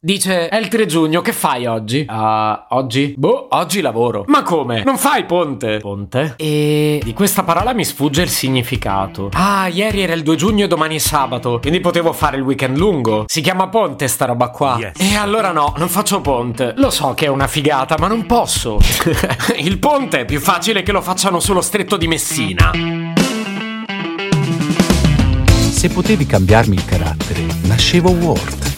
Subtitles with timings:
[0.00, 2.06] Dice, è il 3 giugno, che fai oggi?
[2.08, 2.14] Uh,
[2.68, 3.14] oggi?
[3.16, 4.22] Boh, oggi lavoro.
[4.28, 4.84] Ma come?
[4.84, 5.78] Non fai ponte?
[5.78, 6.34] Ponte?
[6.36, 9.30] E di questa parola mi sfugge il significato.
[9.32, 12.76] Ah, ieri era il 2 giugno e domani è sabato, quindi potevo fare il weekend
[12.76, 13.24] lungo.
[13.26, 14.76] Si chiama ponte sta roba qua.
[14.78, 15.00] Yes.
[15.00, 16.74] E allora no, non faccio ponte.
[16.76, 18.78] Lo so che è una figata, ma non posso.
[19.58, 22.70] il ponte è più facile che lo facciano sullo stretto di Messina.
[25.70, 28.77] Se potevi cambiarmi il carattere, nascevo Ward.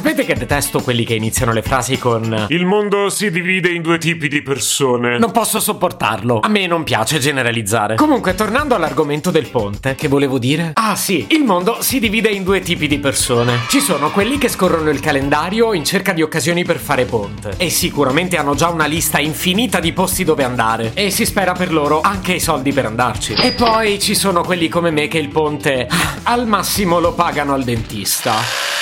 [0.00, 3.98] Sapete che detesto quelli che iniziano le frasi con Il mondo si divide in due
[3.98, 5.18] tipi di persone.
[5.18, 6.40] Non posso sopportarlo.
[6.40, 7.96] A me non piace generalizzare.
[7.96, 10.70] Comunque, tornando all'argomento del ponte, che volevo dire?
[10.76, 13.58] Ah, sì, il mondo si divide in due tipi di persone.
[13.68, 17.52] Ci sono quelli che scorrono il calendario in cerca di occasioni per fare ponte.
[17.58, 20.92] E sicuramente hanno già una lista infinita di posti dove andare.
[20.94, 23.34] E si spera per loro anche i soldi per andarci.
[23.34, 27.52] E poi ci sono quelli come me che il ponte ah, al massimo lo pagano
[27.52, 28.79] al dentista.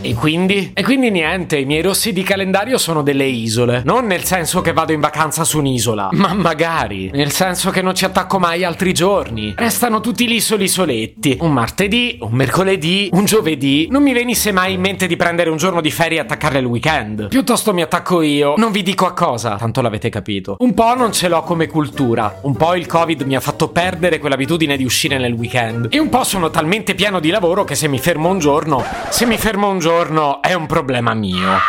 [0.00, 0.70] E quindi?
[0.74, 3.82] E quindi niente, i miei rossi di calendario sono delle isole.
[3.84, 7.10] Non nel senso che vado in vacanza su un'isola, ma magari.
[7.12, 9.54] Nel senso che non ci attacco mai altri giorni.
[9.56, 11.36] Restano tutti lì soli soletti.
[11.40, 13.88] Un martedì, un mercoledì, un giovedì.
[13.90, 16.66] Non mi venisse mai in mente di prendere un giorno di ferie e attaccarle il
[16.66, 17.28] weekend.
[17.28, 18.54] Piuttosto mi attacco io.
[18.56, 20.56] Non vi dico a cosa, tanto l'avete capito.
[20.60, 22.38] Un po' non ce l'ho come cultura.
[22.42, 25.88] Un po' il covid mi ha fatto perdere quell'abitudine di uscire nel weekend.
[25.90, 29.26] E un po' sono talmente pieno di lavoro che se mi fermo un giorno, se
[29.26, 31.60] mi fermo un giorno è un problema mio.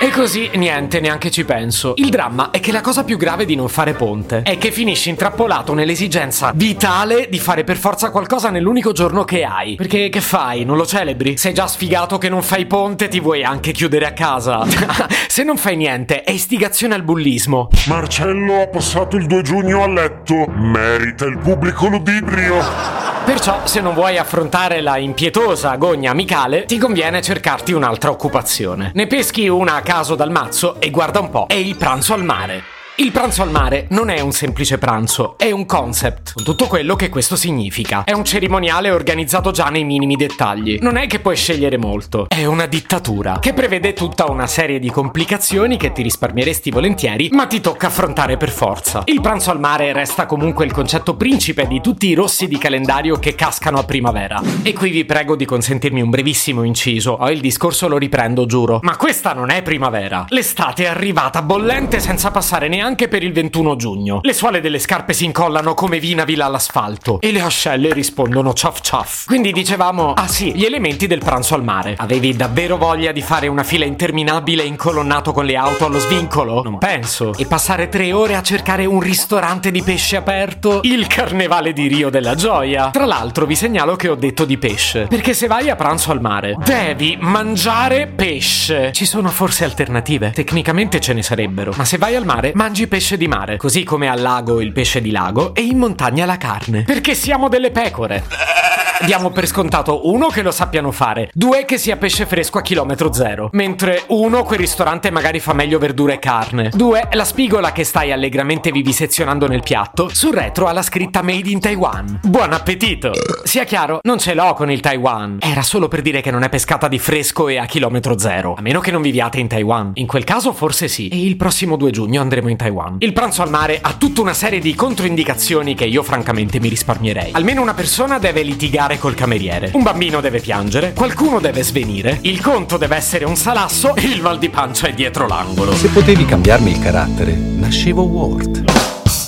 [0.00, 1.94] E così niente, neanche ci penso.
[1.96, 5.10] Il dramma è che la cosa più grave di non fare ponte è che finisci
[5.10, 9.74] intrappolato nell'esigenza vitale di fare per forza qualcosa nell'unico giorno che hai.
[9.74, 10.64] Perché che fai?
[10.64, 11.36] Non lo celebri?
[11.36, 14.64] Sei già sfigato che non fai ponte, ti vuoi anche chiudere a casa.
[15.26, 17.68] Se non fai niente, è istigazione al bullismo.
[17.86, 20.46] Marcello ha passato il 2 giugno a letto.
[20.48, 23.11] Merita il pubblico ludibrio.
[23.24, 28.90] Perciò, se non vuoi affrontare la impietosa agonia amicale, ti conviene cercarti un'altra occupazione.
[28.94, 32.24] Ne peschi una a caso dal mazzo e guarda un po', è il pranzo al
[32.24, 32.71] mare.
[32.96, 36.94] Il pranzo al mare non è un semplice pranzo, è un concept, con tutto quello
[36.94, 38.04] che questo significa.
[38.04, 40.76] È un cerimoniale organizzato già nei minimi dettagli.
[40.78, 44.90] Non è che puoi scegliere molto, è una dittatura, che prevede tutta una serie di
[44.90, 49.04] complicazioni che ti risparmieresti volentieri, ma ti tocca affrontare per forza.
[49.06, 53.18] Il pranzo al mare resta comunque il concetto principe di tutti i rossi di calendario
[53.18, 54.42] che cascano a primavera.
[54.60, 58.80] E qui vi prego di consentirmi un brevissimo inciso, o il discorso lo riprendo, giuro.
[58.82, 60.26] Ma questa non è primavera.
[60.28, 64.18] L'estate è arrivata bollente senza passare neanche neanche per il 21 giugno.
[64.22, 69.26] Le suole delle scarpe si incollano come vinavila all'asfalto e le ascelle rispondono ciaf ciaf.
[69.26, 71.94] Quindi dicevamo, ah sì, gli elementi del pranzo al mare.
[71.96, 76.60] Avevi davvero voglia di fare una fila interminabile incolonnato con le auto allo svincolo?
[76.64, 77.32] Non penso.
[77.36, 80.80] E passare tre ore a cercare un ristorante di pesce aperto?
[80.82, 82.90] Il carnevale di Rio della Gioia.
[82.90, 86.20] Tra l'altro vi segnalo che ho detto di pesce, perché se vai a pranzo al
[86.20, 88.90] mare devi mangiare pesce.
[88.90, 90.32] Ci sono forse alternative?
[90.32, 94.08] Tecnicamente ce ne sarebbero, ma se vai al mare mangi pesce di mare, così come
[94.08, 96.82] al lago il pesce di lago e in montagna la carne.
[96.82, 98.24] Perché siamo delle pecore.
[99.04, 103.12] Diamo per scontato uno che lo sappiano fare, due che sia pesce fresco a chilometro
[103.12, 107.82] zero, mentre uno quel ristorante magari fa meglio verdura e carne, due la spigola che
[107.82, 112.20] stai allegramente vivisezionando nel piatto, sul retro ha la scritta Made in Taiwan.
[112.22, 113.10] Buon appetito!
[113.42, 116.48] Sia chiaro, non ce l'ho con il Taiwan, era solo per dire che non è
[116.48, 119.90] pescata di fresco e a chilometro zero, a meno che non viviate in Taiwan.
[119.94, 122.98] In quel caso forse sì, e il prossimo 2 giugno andremo in Taiwan.
[123.00, 127.32] Il pranzo al mare ha tutta una serie di controindicazioni che io francamente mi risparmierei.
[127.32, 129.70] Almeno una persona deve litigare col cameriere.
[129.74, 134.20] Un bambino deve piangere, qualcuno deve svenire, il conto deve essere un salasso e il
[134.20, 135.74] mal di pancia è dietro l'angolo.
[135.74, 138.64] Se potevi cambiarmi il carattere, nascevo Ward.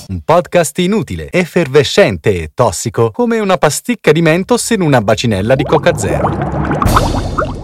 [0.08, 5.64] Un podcast inutile, effervescente e tossico, come una pasticca di mentos in una bacinella di
[5.64, 6.82] Coca Zero.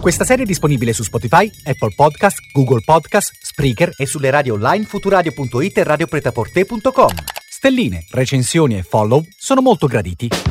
[0.01, 4.85] Questa serie è disponibile su Spotify, Apple Podcast, Google Podcast, Spreaker e sulle radio online
[4.85, 7.09] futuradio.it e radiopretaporte.com.
[7.47, 10.50] Stelline, recensioni e follow sono molto graditi.